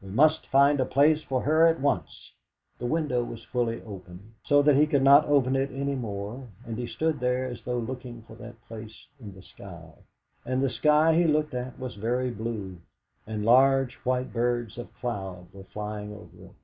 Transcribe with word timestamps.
"We 0.00 0.08
must 0.12 0.46
find 0.46 0.78
a 0.78 0.84
place 0.84 1.20
for 1.24 1.40
her 1.42 1.66
at 1.66 1.80
once." 1.80 2.30
The 2.78 2.86
window 2.86 3.24
was 3.24 3.42
fully 3.42 3.82
open, 3.82 4.34
so 4.44 4.62
that 4.62 4.76
he 4.76 4.86
could 4.86 5.02
not 5.02 5.26
open 5.26 5.56
it 5.56 5.72
any 5.72 5.96
more, 5.96 6.46
and 6.64 6.78
he 6.78 6.86
stood 6.86 7.18
there 7.18 7.46
as 7.48 7.60
though 7.64 7.80
looking 7.80 8.22
for 8.22 8.36
that 8.36 8.64
place 8.66 9.08
in 9.18 9.34
the 9.34 9.42
sky. 9.42 9.90
And 10.46 10.62
the 10.62 10.70
sky 10.70 11.16
he 11.16 11.24
looked 11.24 11.54
at 11.54 11.76
was 11.76 11.96
very 11.96 12.30
blue, 12.30 12.76
and 13.26 13.44
large 13.44 13.96
white 14.04 14.32
birds 14.32 14.78
of 14.78 14.94
cloud 14.94 15.48
were 15.52 15.64
flying 15.64 16.12
over 16.14 16.44
it. 16.44 16.54